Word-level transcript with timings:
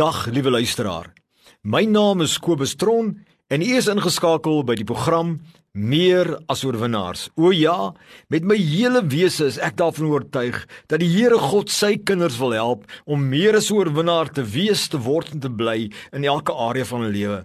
Dag 0.00 0.26
liewe 0.32 0.50
luisteraar. 0.50 1.10
My 1.60 1.82
naam 1.84 2.22
is 2.24 2.38
Kobus 2.40 2.72
Tron 2.74 3.18
en 3.52 3.60
u 3.60 3.66
is 3.76 3.88
ingeskakel 3.90 4.62
by 4.64 4.72
die 4.78 4.86
program 4.88 5.34
Meer 5.76 6.30
as 6.48 6.62
oorwinnaars. 6.64 7.26
O 7.36 7.50
ja, 7.52 7.92
met 8.32 8.46
my 8.48 8.56
hele 8.56 9.02
wese 9.12 9.44
is 9.50 9.58
ek 9.60 9.76
daarvan 9.76 10.08
oortuig 10.08 10.56
dat 10.88 11.02
die 11.02 11.10
Here 11.10 11.36
God 11.36 11.68
sy 11.68 11.98
kinders 12.00 12.38
wil 12.40 12.54
help 12.56 12.86
om 13.04 13.26
meer 13.28 13.58
as 13.58 13.68
oorwinnaar 13.74 14.30
te 14.32 14.40
wees, 14.54 14.86
te 14.88 14.96
word 15.04 15.34
en 15.34 15.42
te 15.44 15.50
bly 15.52 15.90
in 16.16 16.24
elke 16.24 16.54
area 16.56 16.88
van 16.88 17.04
hulle 17.04 17.18
lewe. 17.18 17.42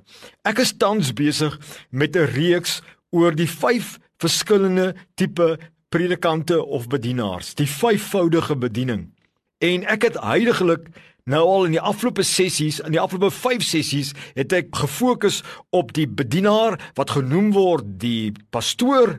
Ek 0.48 0.62
is 0.64 0.72
tans 0.80 1.12
besig 1.12 1.58
met 1.92 2.16
'n 2.16 2.32
reeks 2.38 2.80
oor 3.12 3.36
die 3.36 3.52
5 3.52 3.98
verskillende 4.24 4.96
tipe 5.20 5.58
predikante 5.92 6.64
of 6.64 6.88
bedienaars, 6.88 7.52
die 7.54 7.68
vyfvoudige 7.68 8.56
bediening. 8.56 9.12
En 9.60 9.84
ek 9.84 10.08
het 10.08 10.24
heidaglik 10.24 10.88
Nou 11.26 11.40
al 11.42 11.64
in 11.66 11.74
die 11.74 11.82
afgelope 11.82 12.22
sessies, 12.22 12.76
in 12.86 12.94
die 12.94 13.00
afgelope 13.02 13.34
5 13.34 13.64
sessies, 13.66 14.12
het 14.38 14.52
ek 14.54 14.68
gefokus 14.78 15.40
op 15.74 15.90
die 15.98 16.06
bedienaar 16.06 16.76
wat 17.00 17.16
genoem 17.16 17.48
word 17.56 17.88
die 18.04 18.30
pastoor, 18.54 19.16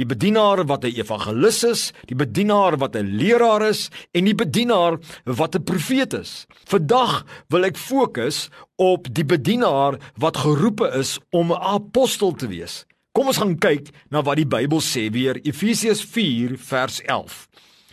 die 0.00 0.06
bedienaar 0.08 0.64
wat 0.64 0.86
'n 0.88 0.96
evangelis 0.96 1.60
is, 1.68 1.82
die 2.08 2.16
bedienaar 2.16 2.78
wat 2.80 2.96
'n 2.96 3.12
leraar 3.20 3.68
is 3.68 3.90
en 4.16 4.24
die 4.24 4.34
bedienaar 4.34 4.96
wat 5.24 5.54
'n 5.54 5.64
profeet 5.64 6.14
is. 6.14 6.46
Vandag 6.64 7.26
wil 7.50 7.64
ek 7.64 7.76
fokus 7.76 8.48
op 8.76 9.12
die 9.12 9.24
bedienaar 9.24 10.00
wat 10.16 10.36
geroepe 10.36 10.88
is 10.96 11.18
om 11.30 11.52
'n 11.52 11.60
apostel 11.60 12.32
te 12.32 12.48
wees. 12.48 12.86
Kom 13.12 13.26
ons 13.26 13.36
gaan 13.36 13.58
kyk 13.58 13.90
na 14.08 14.22
wat 14.22 14.36
die 14.36 14.46
Bybel 14.46 14.80
sê 14.80 15.10
weer 15.12 15.36
Efesiërs 15.44 16.04
4 16.04 16.56
vers 16.56 17.02
11. 17.02 17.48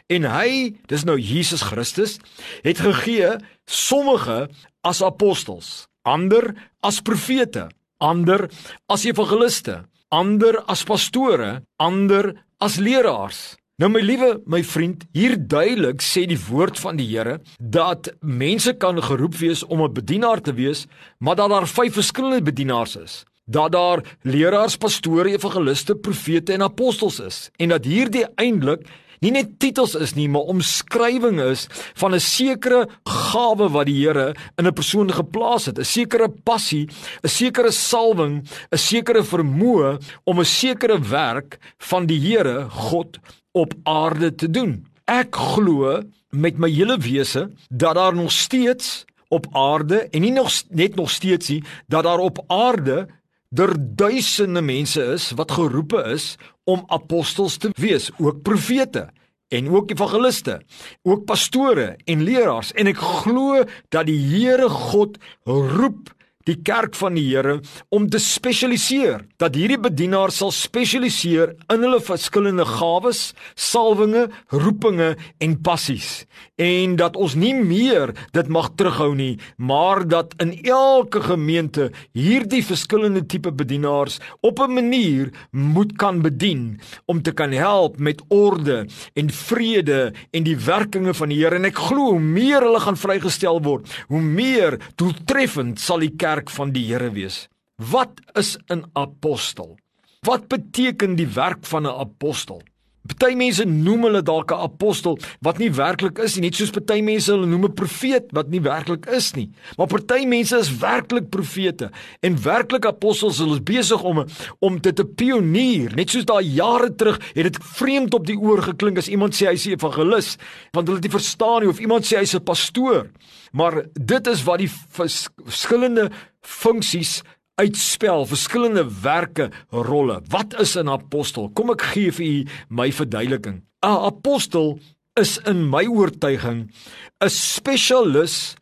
En 0.07 0.23
hy, 0.23 0.71
dis 0.87 1.03
nou 1.03 1.17
Jesus 1.19 1.65
Christus, 1.67 2.15
het 2.63 2.79
gegee 2.79 3.33
sommige 3.67 4.47
as 4.87 5.03
apostels, 5.03 5.87
ander 6.07 6.53
as 6.79 7.01
profete, 7.03 7.67
ander 7.99 8.45
as 8.87 9.03
evangeliste, 9.03 9.81
ander 10.07 10.61
as 10.71 10.85
pastore, 10.87 11.57
ander 11.75 12.37
as 12.63 12.77
leraars. 12.79 13.57
Nou 13.77 13.91
my 13.93 14.01
liewe 14.01 14.29
my 14.49 14.63
vriend, 14.65 15.03
hier 15.13 15.35
duidelik 15.37 15.99
sê 16.01 16.23
die 16.25 16.39
woord 16.47 16.79
van 16.81 16.97
die 16.97 17.05
Here 17.11 17.35
dat 17.59 18.07
mense 18.21 18.73
kan 18.79 18.97
geroep 19.03 19.35
wees 19.37 19.61
om 19.67 19.83
'n 19.83 19.93
bedienaar 19.93 20.41
te 20.41 20.53
wees, 20.53 20.87
maar 21.19 21.35
dat 21.35 21.49
daar 21.49 21.67
vyf 21.67 21.93
verskillende 21.93 22.41
bedienaars 22.41 22.95
is. 22.95 23.25
Dat 23.45 23.71
daar 23.71 24.01
leraars, 24.23 24.77
pastore, 24.77 25.29
evangeliste, 25.29 25.95
profete 25.95 26.53
en 26.53 26.61
apostels 26.61 27.19
is 27.19 27.49
en 27.57 27.69
dat 27.69 27.85
hierdie 27.85 28.25
eintlik 28.35 28.87
nie 29.21 29.31
net 29.31 29.59
titels 29.59 29.95
is 29.95 30.15
nie, 30.15 30.27
maar 30.29 30.49
omskrywing 30.51 31.39
is 31.41 31.67
van 31.95 32.13
'n 32.13 32.19
sekere 32.19 32.87
gawe 33.05 33.69
wat 33.69 33.85
die 33.85 34.05
Here 34.05 34.35
in 34.57 34.67
'n 34.67 34.73
persoon 34.73 35.11
geplaas 35.11 35.65
het, 35.65 35.79
'n 35.79 35.83
sekere 35.83 36.29
passie, 36.29 36.87
'n 37.23 37.27
sekere 37.27 37.71
salwing, 37.71 38.43
'n 38.71 38.77
sekere 38.77 39.23
vermoë 39.23 39.99
om 40.25 40.39
'n 40.39 40.45
sekere 40.45 40.99
werk 40.99 41.57
van 41.77 42.05
die 42.05 42.19
Here 42.19 42.67
God 42.69 43.17
op 43.51 43.73
aarde 43.83 44.35
te 44.35 44.49
doen. 44.49 44.85
Ek 45.05 45.35
glo 45.35 46.01
met 46.29 46.57
my 46.57 46.69
hele 46.69 46.97
wese 46.97 47.51
dat 47.69 47.95
daar 47.95 48.15
nog 48.15 48.31
steeds 48.31 49.05
op 49.27 49.47
aarde 49.51 50.07
en 50.11 50.21
nie 50.21 50.31
nog 50.31 50.51
net 50.69 50.95
nog 50.95 51.09
steeds 51.09 51.49
nie 51.49 51.63
dat 51.87 52.03
daar 52.03 52.19
op 52.19 52.43
aarde 52.47 53.07
der 53.49 53.73
duisende 53.77 54.61
mense 54.61 55.03
is 55.13 55.31
wat 55.37 55.51
geroepe 55.51 56.03
is 56.13 56.35
om 56.67 56.83
apostels 56.87 57.57
te 57.57 57.71
wees, 57.79 58.11
ook 58.19 58.41
profete 58.41 59.07
en 59.47 59.69
ook 59.71 59.91
evangeliste, 59.91 60.61
ook 61.07 61.23
pastore 61.25 61.95
en 62.03 62.23
leraars. 62.23 62.73
En 62.75 62.89
ek 62.91 62.99
glo 62.99 63.63
dat 63.95 64.09
die 64.09 64.19
Here 64.19 64.67
God 64.69 65.17
roep 65.47 66.11
die 66.47 66.57
kerk 66.63 66.95
van 66.95 67.17
die 67.17 67.25
Here 67.27 67.59
om 67.93 68.07
te 68.09 68.19
spesialiseer. 68.23 69.25
Dat 69.41 69.55
hierdie 69.57 69.79
bedienaars 69.81 70.39
sal 70.41 70.53
spesialiseer 70.55 71.53
in 71.73 71.83
hulle 71.83 71.99
verskillende 72.03 72.65
gawes, 72.67 73.33
salwinge, 73.55 74.27
roepinge 74.53 75.15
en 75.43 75.55
passies. 75.61 76.25
En 76.55 76.95
dat 76.99 77.17
ons 77.19 77.35
nie 77.37 77.53
meer 77.57 78.13
dit 78.35 78.51
mag 78.53 78.71
terughou 78.79 79.11
nie, 79.17 79.37
maar 79.57 80.05
dat 80.07 80.33
in 80.43 80.55
elke 80.63 81.21
gemeente 81.25 81.89
hierdie 82.17 82.63
verskillende 82.65 83.25
tipe 83.25 83.51
bedienaars 83.51 84.19
op 84.41 84.59
'n 84.59 84.73
manier 84.73 85.31
moet 85.51 85.97
kan 85.97 86.21
bedien 86.21 86.79
om 87.05 87.21
te 87.21 87.31
kan 87.31 87.51
help 87.51 87.99
met 87.99 88.21
orde 88.27 88.87
en 89.13 89.29
vrede 89.29 90.13
en 90.31 90.43
die 90.43 90.57
werkinge 90.57 91.13
van 91.13 91.29
die 91.29 91.37
Here 91.37 91.55
en 91.55 91.65
ek 91.65 91.77
glo 91.77 92.11
hoe 92.11 92.19
meer 92.19 92.61
hulle 92.61 92.79
gaan 92.79 92.97
vrygestel 92.97 93.61
word, 93.61 93.87
hoe 94.07 94.21
meer 94.21 94.79
doeltreffend 94.95 95.79
sal 95.79 95.99
die 95.99 96.15
kerk 96.15 96.36
werk 96.37 96.53
van 96.53 96.71
die 96.71 96.85
Here 96.85 97.09
wees. 97.11 97.47
Wat 97.77 98.21
is 98.37 98.57
'n 98.69 98.85
apostel? 98.93 99.77
Wat 100.21 100.47
beteken 100.47 101.15
die 101.15 101.27
werk 101.27 101.65
van 101.65 101.83
'n 101.83 101.97
apostel? 102.05 102.61
Party 103.07 103.35
mense 103.39 103.65
noem 103.65 104.07
hulle 104.07 104.21
dalk 104.21 104.51
'n 104.51 104.63
apostel 104.67 105.17
wat 105.41 105.57
nie 105.57 105.69
werklik 105.71 106.19
is 106.19 106.35
nie, 106.35 106.47
net 106.47 106.55
soos 106.55 106.71
party 106.71 107.01
mense 107.01 107.31
hulle 107.31 107.47
noem 107.47 107.65
'n 107.65 107.73
profeet 107.73 108.25
wat 108.31 108.49
nie 108.49 108.61
werklik 108.61 109.05
is 109.07 109.33
nie. 109.35 109.49
Maar 109.77 109.87
party 109.87 110.25
mense 110.25 110.57
is 110.57 110.77
werklik 110.77 111.29
profete 111.29 111.91
en 112.21 112.41
werklik 112.43 112.85
apostels. 112.85 113.39
Hulle 113.39 113.55
is 113.55 113.63
besig 113.63 114.03
om 114.03 114.25
om 114.59 114.79
dit 114.79 114.95
te 114.95 115.05
pionier. 115.05 115.95
Net 115.95 116.09
soos 116.09 116.25
daai 116.25 116.43
jare 116.43 116.95
terug 116.95 117.19
het 117.33 117.43
dit 117.43 117.57
vreemd 117.77 118.13
op 118.13 118.25
die 118.25 118.37
oor 118.37 118.61
geklink 118.61 118.97
as 118.97 119.07
iemand 119.07 119.33
sê 119.33 119.47
hy's 119.47 119.67
'n 119.67 119.77
evangelis, 119.77 120.37
want 120.73 120.87
hulle 120.87 120.99
het 120.99 121.07
nie 121.07 121.19
verstaan 121.19 121.61
nie 121.61 121.69
of 121.69 121.79
iemand 121.79 122.05
sê 122.05 122.17
hy's 122.17 122.35
'n 122.35 122.43
pastoor. 122.43 123.07
Maar 123.51 123.85
dit 123.93 124.27
is 124.27 124.43
wat 124.43 124.59
die 124.59 124.71
verskillende 124.89 126.11
funksies 126.41 127.23
uitspel 127.57 128.27
verskillende 128.29 128.85
werke 129.01 129.49
rolle. 129.69 130.21
Wat 130.29 130.59
is 130.59 130.77
'n 130.77 130.89
apostel? 130.89 131.49
Kom 131.49 131.69
ek 131.69 131.81
gee 131.81 132.11
vir 132.11 132.25
u 132.25 132.45
my 132.69 132.91
verduideliking. 132.91 133.61
'n 133.83 134.05
Apostel 134.05 134.79
is 135.15 135.39
in 135.45 135.69
my 135.69 135.85
oortuiging 135.85 136.71
'n 137.19 137.29
spesialis 137.29 138.55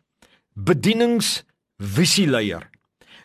bedieningsvisieleier. 0.54 2.70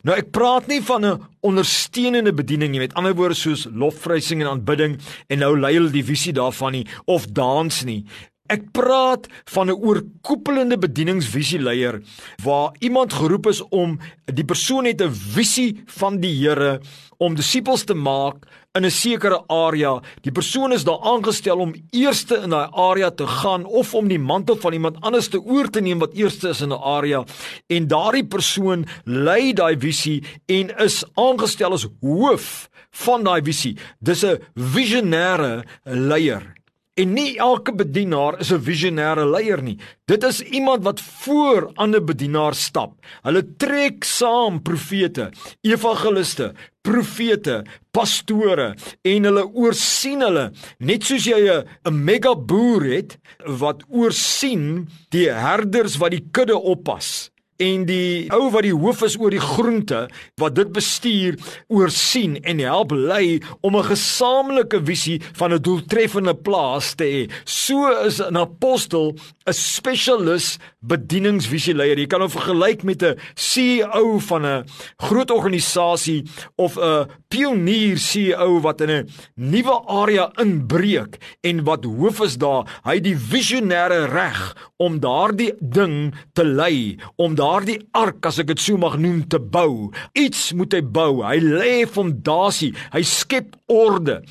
Nou 0.02 0.18
ek 0.18 0.32
praat 0.34 0.66
nie 0.68 0.82
van 0.82 1.06
'n 1.06 1.22
ondersteunende 1.42 2.34
bediening 2.34 2.72
nie, 2.72 2.80
met 2.80 2.94
ander 2.94 3.16
woorde 3.16 3.36
soos 3.36 3.68
lofprysing 3.72 4.42
en 4.42 4.48
aanbidding 4.48 5.00
en 5.28 5.40
nou 5.40 5.60
lei 5.60 5.74
hulle 5.74 5.92
die 5.92 6.04
visie 6.04 6.34
daarvan 6.34 6.72
nie 6.72 6.88
of 7.06 7.28
dans 7.28 7.84
nie. 7.84 8.06
Ek 8.52 8.66
praat 8.76 9.30
van 9.54 9.70
'n 9.70 9.80
oorkoepelende 9.80 10.78
bedieningsvisieleier 10.78 12.02
waar 12.44 12.76
iemand 12.80 13.14
geroep 13.14 13.48
is 13.48 13.62
om 13.70 14.00
die 14.26 14.44
persoon 14.44 14.86
het 14.86 15.02
'n 15.02 15.12
visie 15.12 15.84
van 15.86 16.20
die 16.20 16.36
Here 16.36 16.82
om 17.18 17.36
disippels 17.36 17.84
te 17.84 17.94
maak 17.94 18.46
in 18.74 18.86
'n 18.86 18.92
sekere 18.92 19.44
area. 19.48 20.02
Die 20.22 20.32
persoon 20.32 20.72
is 20.72 20.84
daar 20.84 21.00
aangestel 21.00 21.58
om 21.60 21.76
eerste 21.92 22.36
in 22.44 22.50
daai 22.50 22.68
area 22.72 23.12
te 23.12 23.28
gaan 23.28 23.66
of 23.66 23.94
om 23.94 24.08
die 24.08 24.20
mantel 24.20 24.56
van 24.56 24.74
iemand 24.74 25.02
anders 25.02 25.28
te 25.28 25.40
oor 25.40 25.70
te 25.70 25.82
neem 25.82 26.00
wat 26.00 26.14
eerste 26.14 26.50
is 26.50 26.62
in 26.62 26.72
'n 26.72 26.84
area 26.84 27.24
en 27.68 27.88
daardie 27.88 28.28
persoon 28.28 28.86
lei 29.06 29.54
daai 29.54 29.78
visie 29.80 30.24
en 30.46 30.78
is 30.78 31.06
aangestel 31.14 31.72
as 31.72 31.88
hoof 32.02 32.70
van 32.92 33.24
daai 33.24 33.42
visie. 33.44 33.78
Dis 34.00 34.24
'n 34.24 34.40
visionêre 34.56 35.64
leier. 35.84 36.61
En 37.02 37.16
nie 37.18 37.32
elke 37.42 37.74
bedienaar 37.74 38.36
is 38.44 38.52
'n 38.54 38.62
visionêre 38.62 39.26
leier 39.26 39.62
nie. 39.64 39.78
Dit 40.06 40.24
is 40.24 40.42
iemand 40.42 40.84
wat 40.84 41.02
voor 41.02 41.72
ander 41.76 42.04
bedienaars 42.04 42.64
stap. 42.64 42.94
Hulle 43.24 43.44
trek 43.58 44.04
saam 44.04 44.62
profete, 44.62 45.32
evangeliste, 45.62 46.54
profete, 46.82 47.64
pastore 47.92 48.76
en 49.02 49.24
hulle 49.24 49.46
oorsien 49.54 50.22
hulle. 50.22 50.52
Net 50.80 51.04
soos 51.04 51.26
jy 51.26 51.42
'n 51.86 52.04
mega 52.04 52.36
boer 52.36 52.84
het 52.84 53.18
wat 53.46 53.84
oorsien 53.90 54.88
die 55.10 55.30
herders 55.30 55.98
wat 55.98 56.12
die 56.12 56.28
kudde 56.32 56.58
oppas 56.58 57.31
en 57.62 57.86
die 57.86 58.28
ou 58.34 58.50
wat 58.54 58.66
die 58.66 58.76
hoof 58.76 59.04
is 59.06 59.18
oor 59.22 59.34
die 59.34 59.42
groente 59.44 60.08
wat 60.42 60.56
dit 60.58 60.72
bestuur 60.74 61.38
oorsien 61.70 62.38
en 62.42 62.62
help 62.64 62.96
lei 62.96 63.40
om 63.62 63.78
'n 63.78 63.90
gesamentlike 63.94 64.82
visie 64.86 65.22
van 65.38 65.54
'n 65.54 65.62
doeltreffende 65.62 66.36
plaas 66.36 66.96
te 66.96 67.06
hê. 67.06 67.24
So 67.46 67.88
is 68.06 68.20
'n 68.20 68.38
apostel 68.38 69.16
'n 69.46 69.54
spesialis 69.54 70.58
bedieningsvisieleier. 70.80 71.98
Jy 72.00 72.08
kan 72.08 72.22
hom 72.22 72.30
vergelyk 72.30 72.84
met 72.84 73.04
'n 73.04 73.20
CEO 73.36 74.20
van 74.20 74.46
'n 74.46 74.66
groot 74.98 75.32
organisasie 75.32 76.24
of 76.56 76.78
'n 76.78 77.08
pionier 77.28 77.98
CEO 77.98 78.60
wat 78.62 78.82
in 78.82 78.90
'n 78.90 79.10
nuwe 79.36 79.82
area 79.88 80.32
inbreek 80.36 81.18
en 81.42 81.64
wat 81.64 81.84
hoof 81.84 82.22
is 82.22 82.38
daar. 82.38 82.82
Hy 82.84 82.96
het 82.96 83.04
die 83.04 83.18
visionêre 83.18 84.06
reg 84.10 84.56
om 84.78 85.00
daardie 85.00 85.54
ding 85.60 86.14
te 86.34 86.44
lei, 86.44 86.98
om 87.16 87.36
daar 87.36 87.51
daardie 87.52 87.82
ark 87.98 88.30
as 88.30 88.40
ek 88.40 88.52
dit 88.54 88.62
sou 88.64 88.78
mag 88.80 88.96
noem 89.02 89.26
te 89.28 89.40
bou. 89.40 89.92
Iets 90.16 90.52
moet 90.56 90.72
hy 90.78 90.82
bou. 90.82 91.20
Hy 91.26 91.38
lê 91.44 91.74
fondasie. 91.90 92.72
Hy 92.94 93.04
skep 93.08 93.58
orde 93.72 94.22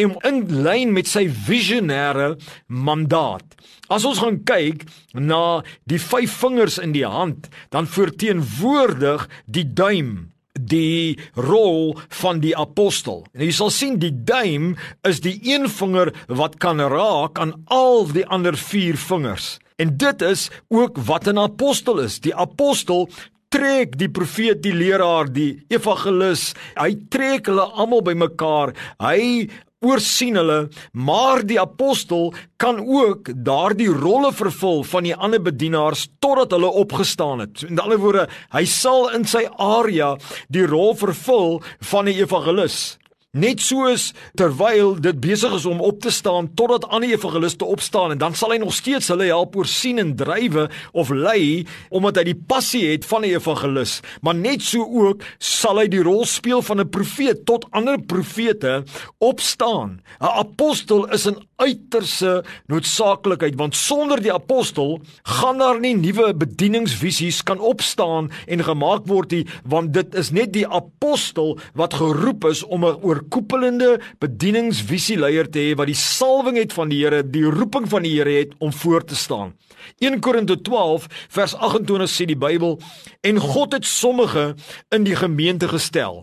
en 0.00 0.16
in 0.24 0.40
lyn 0.64 0.94
met 0.96 1.08
sy 1.10 1.26
visionêre 1.28 2.34
mandaat. 2.72 3.44
As 3.92 4.06
ons 4.08 4.20
gaan 4.22 4.40
kyk 4.48 4.86
na 5.12 5.60
die 5.90 6.00
vyf 6.00 6.40
vingers 6.40 6.78
in 6.80 6.94
die 6.96 7.04
hand, 7.04 7.50
dan 7.74 7.90
verteenwoordig 7.90 9.26
die 9.44 9.66
duim 9.66 10.30
die 10.60 11.16
rol 11.36 11.96
van 12.20 12.40
die 12.42 12.54
apostel. 12.56 13.24
En 13.34 13.44
jy 13.44 13.52
sal 13.56 13.72
sien 13.74 13.98
die 14.00 14.12
duim 14.12 14.74
is 15.08 15.22
die 15.24 15.36
een 15.46 15.68
vinger 15.72 16.12
wat 16.28 16.58
kan 16.62 16.80
raak 16.80 17.40
aan 17.40 17.58
al 17.72 18.08
die 18.12 18.26
ander 18.28 18.56
vier 18.58 18.98
vingers. 19.00 19.58
En 19.80 19.96
dit 19.96 20.22
is 20.22 20.50
ook 20.68 20.98
wat 21.08 21.26
'n 21.26 21.38
apostel 21.38 21.98
is. 21.98 22.20
Die 22.20 22.34
apostel 22.34 23.08
trek 23.48 23.98
die 23.98 24.10
profeet, 24.10 24.62
die 24.62 24.74
leraar, 24.74 25.32
die 25.32 25.64
evangelis, 25.68 26.52
hy 26.78 26.94
trek 27.08 27.46
hulle 27.50 27.66
almal 27.74 28.02
bymekaar. 28.02 28.74
Hy 29.02 29.48
oorsien 29.80 30.36
hulle, 30.36 30.68
maar 30.92 31.40
die 31.46 31.58
apostel 31.60 32.34
kan 32.60 32.78
ook 32.84 33.32
daardie 33.34 33.88
rolle 33.88 34.32
vervul 34.36 34.84
van 34.84 35.08
die 35.08 35.16
ander 35.16 35.40
bedienaars 35.42 36.08
totdat 36.20 36.52
hulle 36.52 36.70
opgestaan 36.82 37.40
het. 37.46 37.64
In 37.64 37.80
ander 37.80 37.98
woorde, 37.98 38.28
hy 38.52 38.64
sal 38.64 39.08
in 39.16 39.24
sy 39.24 39.46
area 39.56 40.16
die 40.48 40.66
rol 40.66 40.94
vervul 40.94 41.62
van 41.80 42.04
'n 42.04 42.20
evangelis. 42.20 42.98
Net 43.30 43.60
soos 43.62 44.08
terwyl 44.34 44.96
dit 44.98 45.18
besig 45.22 45.52
is 45.54 45.62
om 45.70 45.78
op 45.86 46.00
te 46.02 46.10
staan 46.10 46.48
totdat 46.58 46.88
ander 46.90 47.12
evangeliste 47.14 47.62
opstaan 47.64 48.10
en 48.10 48.18
dan 48.18 48.34
sal 48.34 48.50
hy 48.50 48.56
nog 48.58 48.72
steeds 48.74 49.06
hulle 49.12 49.28
help 49.28 49.54
oorsien 49.54 50.02
en 50.02 50.16
drywe 50.18 50.64
of 50.90 51.12
lei 51.14 51.62
omdat 51.94 52.18
hy 52.18 52.24
die 52.32 52.34
passie 52.34 52.88
het 52.88 53.06
van 53.06 53.22
'n 53.22 53.30
evangelis. 53.30 54.00
Maar 54.26 54.34
net 54.34 54.66
so 54.66 54.82
ook 54.82 55.22
sal 55.38 55.78
hy 55.78 55.86
die 55.86 56.02
rol 56.02 56.26
speel 56.26 56.58
van 56.62 56.80
'n 56.80 56.90
profeet 56.90 57.46
tot 57.46 57.70
ander 57.70 58.02
profete 58.02 58.82
opstaan. 59.18 60.02
'n 60.18 60.26
Apostel 60.26 61.06
is 61.14 61.28
'n 61.28 61.38
uiterse 61.60 62.40
noodsaaklikheid 62.72 63.58
want 63.60 63.76
sonder 63.76 64.20
die 64.22 64.32
apostel 64.32 64.98
gaan 65.38 65.60
daar 65.60 65.80
nie 65.80 65.94
nuwe 65.98 66.32
bedieningsvisies 66.34 67.42
kan 67.46 67.60
opstaan 67.60 68.30
en 68.46 68.64
gemaak 68.64 69.06
word 69.10 69.36
nie 69.36 69.44
want 69.64 69.92
dit 69.96 70.16
is 70.18 70.32
net 70.36 70.54
die 70.56 70.66
apostel 70.66 71.56
wat 71.78 71.98
geroep 72.00 72.48
is 72.50 72.62
om 72.64 72.84
'n 72.84 73.00
oorkoepelende 73.02 74.00
bedieningsvisieleier 74.18 75.50
te 75.50 75.58
hê 75.58 75.76
wat 75.76 75.86
die 75.86 76.00
salwing 76.00 76.56
het 76.56 76.72
van 76.72 76.88
die 76.88 77.00
Here, 77.00 77.22
die 77.22 77.44
roeping 77.44 77.88
van 77.88 78.02
die 78.02 78.16
Here 78.18 78.30
het 78.30 78.52
om 78.58 78.72
voor 78.72 79.04
te 79.04 79.16
staan. 79.16 79.54
1 79.98 80.20
Korinte 80.20 80.60
12 80.60 81.06
vers 81.28 81.54
28 81.54 82.10
sê 82.10 82.26
die 82.26 82.36
Bybel 82.36 82.80
en 83.20 83.38
God 83.38 83.72
het 83.72 83.86
sommige 83.86 84.54
in 84.88 85.04
die 85.04 85.16
gemeente 85.16 85.68
gestel 85.68 86.22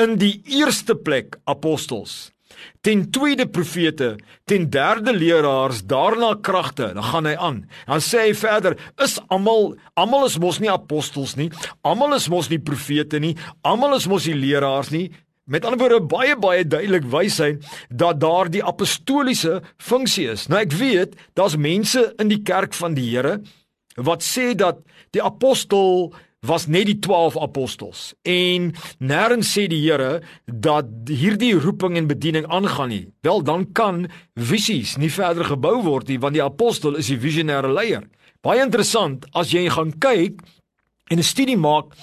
in 0.00 0.16
die 0.16 0.40
eerste 0.44 0.94
plek 0.96 1.36
apostels 1.44 2.32
ten 2.80 3.10
tweede 3.10 3.46
profete, 3.46 4.16
ten 4.44 4.70
derde 4.70 5.12
leraars, 5.12 5.82
daarna 5.86 6.34
kragte. 6.40 6.92
Dan 6.94 7.04
gaan 7.04 7.26
hy 7.26 7.34
aan. 7.36 7.58
Dan 7.86 8.00
sê 8.00 8.28
hy 8.28 8.34
verder: 8.34 8.76
"Is 9.02 9.18
almal 9.28 9.76
almal 9.94 10.26
is 10.26 10.38
mos 10.38 10.58
nie 10.58 10.70
apostels 10.70 11.34
nie. 11.36 11.50
Almal 11.82 12.14
is 12.14 12.28
mos 12.28 12.48
nie 12.48 12.60
profete 12.60 13.18
nie. 13.18 13.36
Almal 13.62 13.96
is 13.96 14.06
mos 14.06 14.26
nie 14.26 14.36
leraars 14.36 14.90
nie. 14.90 15.10
Met 15.44 15.64
ander 15.64 15.78
woorde 15.78 16.06
baie 16.06 16.36
baie 16.38 16.64
duidelik 16.64 17.04
wys 17.10 17.38
hy 17.42 17.56
dat 17.90 18.20
daar 18.20 18.50
die 18.50 18.62
apostoliese 18.64 19.60
funksie 19.76 20.28
is. 20.30 20.46
Nou 20.48 20.60
ek 20.62 20.72
weet 20.78 21.16
daar's 21.34 21.56
mense 21.56 22.12
in 22.22 22.30
die 22.30 22.42
kerk 22.46 22.74
van 22.78 22.94
die 22.94 23.08
Here 23.10 23.40
wat 23.96 24.22
sê 24.24 24.54
dat 24.56 24.78
die 25.12 25.22
apostel 25.22 26.14
was 26.46 26.66
net 26.66 26.88
die 26.90 26.98
12 26.98 27.36
apostels 27.38 28.00
en 28.26 28.72
nêrens 28.98 29.52
sê 29.54 29.68
die 29.70 29.82
Here 29.84 30.20
dat 30.46 30.90
hierdie 31.06 31.54
roeping 31.54 31.96
en 31.98 32.08
bediening 32.10 32.48
aangaan 32.50 32.90
nie. 32.90 33.04
Wel 33.22 33.44
dan 33.46 33.68
kan 33.72 34.08
visies 34.34 34.96
nie 34.98 35.10
verder 35.10 35.46
gebou 35.52 35.78
word 35.86 36.10
nie 36.10 36.18
want 36.22 36.34
die 36.34 36.42
apostel 36.42 36.98
is 36.98 37.12
die 37.12 37.20
visionêre 37.22 37.70
leier. 37.70 38.08
Baie 38.42 38.62
interessant 38.64 39.28
as 39.38 39.54
jy 39.54 39.68
gaan 39.70 39.94
kyk 40.02 40.42
en 41.10 41.18
'n 41.18 41.22
studie 41.22 41.56
maak 41.56 41.94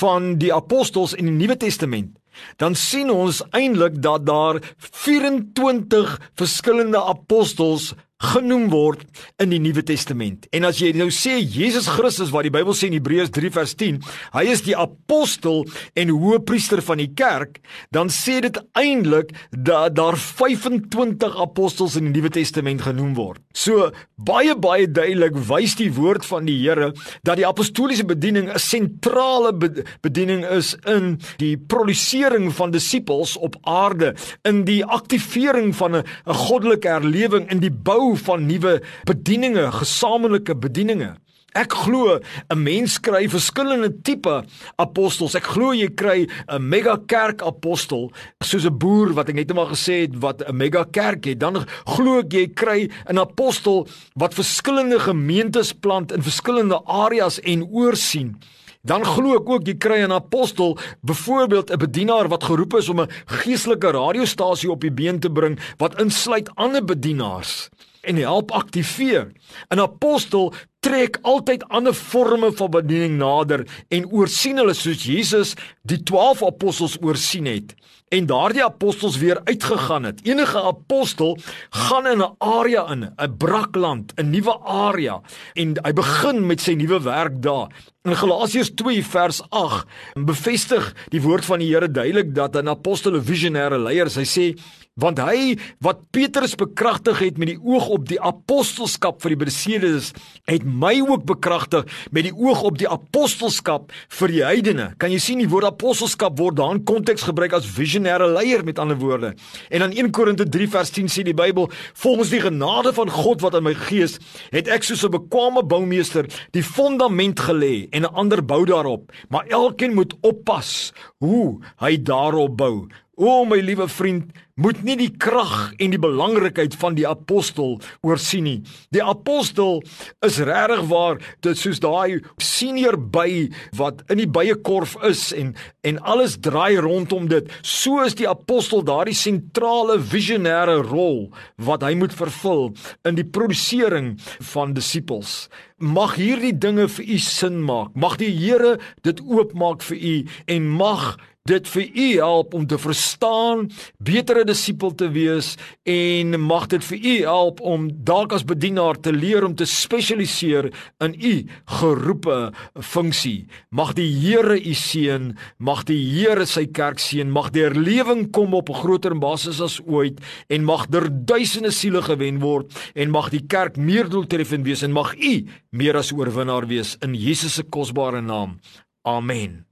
van 0.00 0.38
die 0.38 0.54
apostels 0.54 1.12
in 1.12 1.26
die 1.26 1.36
Nuwe 1.44 1.56
Testament 1.56 2.16
dan 2.56 2.74
sien 2.74 3.10
ons 3.10 3.42
eintlik 3.50 4.00
dat 4.02 4.26
daar 4.26 4.60
24 4.78 6.16
verskillende 6.34 7.02
apostels 7.04 7.92
genoem 8.22 8.68
word 8.72 9.02
in 9.42 9.50
die 9.52 9.60
Nuwe 9.62 9.82
Testament. 9.86 10.46
En 10.54 10.66
as 10.68 10.78
jy 10.82 10.92
nou 10.96 11.08
sê 11.14 11.38
Jesus 11.40 11.88
Christus 11.90 12.30
wat 12.34 12.46
die 12.46 12.54
Bybel 12.54 12.76
sê 12.76 12.88
in 12.90 12.96
Hebreërs 12.96 13.32
3 13.34 13.50
vers 13.54 13.74
10, 13.80 13.98
hy 14.36 14.44
is 14.52 14.62
die 14.66 14.76
apostel 14.78 15.64
en 15.98 16.12
hoëpriester 16.14 16.82
van 16.86 17.02
die 17.02 17.10
kerk, 17.18 17.58
dan 17.94 18.12
sê 18.12 18.38
dit 18.44 18.60
eintlik 18.78 19.32
dat 19.50 19.96
daar 19.98 20.18
25 20.18 21.36
apostels 21.42 21.98
in 21.98 22.08
die 22.08 22.14
Nuwe 22.20 22.32
Testament 22.32 22.84
genoem 22.86 23.16
word. 23.18 23.42
So 23.56 23.90
baie 24.16 24.54
baie 24.56 24.86
duidelik 24.86 25.36
wys 25.48 25.74
die 25.80 25.90
woord 25.92 26.24
van 26.28 26.46
die 26.46 26.56
Here 26.62 26.92
dat 27.26 27.40
die 27.40 27.46
apostoliese 27.48 28.06
bediening 28.06 28.48
'n 28.48 28.58
sentrale 28.58 29.52
bediening 30.00 30.44
is 30.44 30.76
in 30.86 31.18
die 31.38 31.56
produsering 31.56 32.52
van 32.52 32.70
disippels 32.70 33.36
op 33.36 33.56
aarde, 33.62 34.14
in 34.44 34.64
die 34.64 34.84
aktivering 34.84 35.74
van 35.76 35.96
'n 35.96 36.04
goddelike 36.26 36.88
herlewing 36.88 37.50
in 37.50 37.60
die 37.60 37.70
bou 37.70 38.11
van 38.16 38.46
nuwe 38.46 38.82
bedieninge, 39.04 39.72
gesamentlike 39.72 40.54
bedieninge. 40.54 41.16
Ek 41.52 41.72
glo 41.84 42.16
'n 42.16 42.62
mens 42.62 42.96
kry 42.98 43.28
verskillende 43.28 43.92
tipe 44.02 44.44
apostels. 44.78 45.34
Ek 45.34 45.44
glo 45.44 45.72
jy 45.72 45.88
kry 45.92 46.26
'n 46.48 46.68
mega 46.68 46.96
kerk 47.06 47.42
apostel, 47.42 48.10
soos 48.40 48.64
'n 48.64 48.78
boer 48.78 49.12
wat 49.12 49.28
ek 49.28 49.34
net 49.34 49.50
eendag 49.50 49.68
gesê 49.68 50.08
het 50.08 50.16
wat 50.16 50.40
'n 50.40 50.56
mega 50.56 50.84
kerk 50.84 51.24
het. 51.24 51.38
Dan 51.38 51.66
glo 51.84 52.20
ek 52.20 52.32
jy 52.32 52.46
kry 52.54 52.88
'n 53.08 53.18
apostel 53.18 53.86
wat 54.16 54.34
verskillende 54.34 54.98
gemeentes 54.98 55.72
plant 55.72 56.12
in 56.12 56.22
verskillende 56.22 56.80
areas 56.86 57.38
en 57.40 57.68
oorsien. 57.68 58.40
Dan 58.82 59.04
glo 59.04 59.36
ek 59.36 59.48
ook 59.48 59.66
jy 59.66 59.76
kry 59.76 60.00
'n 60.02 60.12
apostel, 60.12 60.78
byvoorbeeld 61.02 61.70
'n 61.70 61.78
bedienaar 61.78 62.28
wat 62.28 62.44
geroep 62.44 62.74
is 62.74 62.88
om 62.88 63.00
'n 63.00 63.10
geestelike 63.26 63.90
radiostasie 63.90 64.70
op 64.70 64.80
die 64.80 64.90
been 64.90 65.20
te 65.20 65.30
bring 65.30 65.58
wat 65.76 66.00
insluit 66.00 66.48
ander 66.56 66.84
bedienaars 66.84 67.68
en 68.02 68.16
help 68.16 68.50
aktiveer. 68.50 69.32
'n 69.70 69.80
Apostel 69.80 70.52
trek 70.80 71.18
altyd 71.22 71.64
ander 71.68 71.94
forme 71.94 72.52
van 72.52 72.70
bediening 72.70 73.18
nader 73.18 73.66
en 73.88 74.08
oorsien 74.10 74.58
hulle 74.58 74.74
soos 74.74 75.04
Jesus 75.06 75.54
die 75.82 76.02
12 76.02 76.42
apostels 76.42 76.98
oorsien 77.00 77.46
het 77.46 77.74
en 78.12 78.26
daardie 78.28 78.64
apostels 78.64 79.16
weer 79.16 79.40
uitgegaan 79.44 80.04
het. 80.04 80.20
Enige 80.26 80.62
apostel 80.62 81.38
gaan 81.70 82.06
in 82.06 82.18
'n 82.18 82.34
area 82.38 82.90
in, 82.92 83.12
'n 83.16 83.36
brakland, 83.36 84.12
'n 84.16 84.30
nuwe 84.30 84.58
area 84.60 85.20
en 85.54 85.78
hy 85.82 85.92
begin 85.92 86.46
met 86.46 86.60
sy 86.60 86.72
nuwe 86.72 87.02
werk 87.02 87.42
daar. 87.42 87.68
In 88.02 88.16
Galasiërs 88.16 88.74
2 88.74 89.04
vers 89.04 89.42
8 89.48 89.86
bevestig 90.14 90.94
die 91.08 91.22
woord 91.22 91.44
van 91.44 91.58
die 91.58 91.68
Here 91.68 91.90
duidelik 91.90 92.34
dat 92.34 92.56
'n 92.56 92.68
apostel 92.68 93.16
'n 93.16 93.24
visionêre 93.24 93.78
leier 93.78 94.06
is. 94.06 94.16
Hy 94.16 94.24
sê 94.24 94.56
want 95.00 95.20
hy 95.24 95.56
wat 95.84 96.02
Petrus 96.12 96.52
bekragtig 96.60 97.22
het 97.24 97.38
met 97.40 97.48
die 97.54 97.60
oog 97.60 97.88
op 97.94 98.04
die 98.10 98.20
apostelskap 98.20 99.22
vir 99.24 99.32
die 99.32 99.40
beseerdes 99.40 100.10
het 100.50 100.66
my 100.66 100.98
ook 101.00 101.24
bekragtig 101.30 101.86
met 102.12 102.26
die 102.28 102.34
oog 102.36 102.60
op 102.68 102.76
die 102.80 102.88
apostelskap 102.88 103.92
vir 104.18 104.34
die 104.34 104.42
heidene 104.44 104.90
kan 105.00 105.14
jy 105.14 105.20
sien 105.22 105.40
die 105.40 105.48
woord 105.48 105.70
apostelskap 105.70 106.36
word 106.40 106.58
daar 106.60 106.76
in 106.76 106.84
konteks 106.84 107.24
gebruik 107.24 107.56
as 107.56 107.70
visionêre 108.02 108.26
leier 108.26 108.64
met 108.64 108.78
ander 108.78 108.96
woorde. 108.96 109.34
En 109.68 109.78
dan 109.78 109.90
1 109.90 110.10
Korinte 110.10 110.48
3 110.48 110.68
vers 110.68 110.90
10 110.90 111.08
sê 111.08 111.22
die 111.22 111.34
Bybel 111.34 111.70
volgens 111.94 112.30
die 112.30 112.40
genade 112.40 112.92
van 112.92 113.10
God 113.10 113.40
wat 113.40 113.54
in 113.54 113.62
my 113.62 113.74
gees 113.74 114.18
het 114.50 114.68
ek 114.68 114.82
soos 114.82 115.04
'n 115.04 115.10
bekwame 115.10 115.62
boumeester 115.62 116.26
die 116.52 116.62
fondament 116.62 117.40
gelê 117.40 117.88
en 117.90 118.02
'n 118.02 118.14
ander 118.14 118.44
bou 118.44 118.64
daarop. 118.64 119.12
Maar 119.28 119.46
elkeen 119.46 119.94
moet 119.94 120.14
oppas 120.20 120.92
hoe 121.18 121.60
hy 121.78 122.02
daarop 122.02 122.56
bou 122.56 122.88
O 123.20 123.44
my 123.44 123.58
liewe 123.60 123.84
vriend, 123.92 124.30
moet 124.56 124.78
nie 124.84 124.94
die 124.96 125.10
krag 125.20 125.74
en 125.76 125.92
die 125.92 126.00
belangrikheid 126.00 126.72
van 126.80 126.94
die 126.96 127.04
apostel 127.04 127.74
oorsien 128.00 128.46
nie. 128.46 128.60
Die 128.88 129.02
apostel 129.04 129.82
is 130.24 130.38
regtig 130.40 130.86
waar 130.88 131.20
dit 131.44 131.60
soos 131.60 131.80
daai 131.84 132.22
senior 132.40 132.96
by 132.96 133.50
wat 133.76 134.00
in 134.12 134.22
die 134.22 134.28
byekorf 134.28 134.94
is 135.04 135.26
en 135.36 135.52
en 135.84 135.98
alles 136.08 136.38
draai 136.40 136.80
rondom 136.80 137.28
dit. 137.28 137.52
So 137.60 138.00
is 138.00 138.16
die 138.16 138.28
apostel 138.28 138.80
daardie 138.80 139.16
sentrale 139.18 139.98
visionêre 140.00 140.78
rol 140.80 141.26
wat 141.60 141.84
hy 141.84 141.92
moet 142.00 142.16
vervul 142.16 142.70
in 143.04 143.20
die 143.20 143.28
produsering 143.28 144.14
van 144.54 144.72
disippels. 144.72 145.50
mag 145.82 146.14
hierdie 146.14 146.54
dinge 146.54 146.86
vir 146.94 147.08
u 147.10 147.18
sin 147.18 147.58
maak. 147.66 147.90
Mag 147.98 148.16
die 148.20 148.30
Here 148.30 148.76
dit 149.02 149.20
oopmaak 149.20 149.82
vir 149.82 149.98
u 149.98 150.14
en 150.54 150.68
mag 150.78 151.16
dit 151.48 151.66
vir 151.66 151.88
u 151.98 152.08
help 152.20 152.52
om 152.54 152.66
te 152.70 152.78
verstaan, 152.78 153.64
betere 153.98 154.44
disipel 154.46 154.92
te 154.94 155.08
wees 155.10 155.56
en 155.90 156.36
mag 156.40 156.68
dit 156.70 156.84
vir 156.86 156.98
u 157.02 157.14
help 157.26 157.62
om 157.66 157.88
dalk 158.06 158.36
as 158.36 158.44
bedienaar 158.46 159.00
te 159.02 159.10
leer 159.10 159.42
om 159.42 159.56
te 159.58 159.66
spesialiseer 159.66 160.68
in 161.02 161.16
u 161.18 161.32
geroepe 161.80 162.36
funksie. 162.78 163.48
Mag 163.74 163.96
die 163.98 164.06
Here 164.22 164.54
u 164.54 164.74
seën, 164.78 165.32
mag 165.58 165.82
die 165.88 165.98
Here 166.12 166.46
sy 166.46 166.68
kerk 166.70 167.02
seën, 167.02 167.26
mag 167.26 167.50
die 167.50 167.66
herlewing 167.66 168.28
kom 168.30 168.54
op 168.54 168.70
'n 168.70 168.78
groter 168.78 169.18
basis 169.18 169.60
as 169.60 169.80
ooit 169.82 170.20
en 170.48 170.64
mag 170.64 170.86
der 170.86 171.10
duisende 171.10 171.72
siele 171.72 172.02
gewen 172.02 172.38
word 172.38 172.70
en 172.94 173.10
mag 173.10 173.30
die 173.30 173.46
kerk 173.46 173.76
meer 173.76 174.08
doeltreffend 174.08 174.64
wees 174.64 174.82
en 174.82 174.92
mag 174.92 175.14
u 175.18 175.44
meer 175.70 175.96
as 175.96 176.12
oorwinnaar 176.12 176.66
wees 176.66 176.96
in 177.02 177.14
Jesus 177.14 177.54
se 177.54 177.62
kosbare 177.62 178.20
naam. 178.20 178.60
Amen. 179.02 179.71